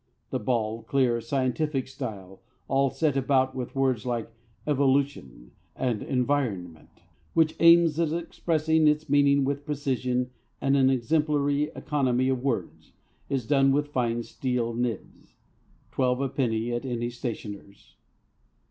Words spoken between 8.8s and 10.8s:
its meaning with precision and